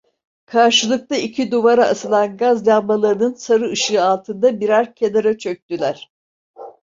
[0.45, 6.11] Karşılıklı iki duvara asılan gaz lambalarının sarı ışığı altında birer kenara çöktüler.